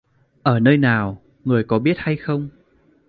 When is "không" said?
2.17-2.49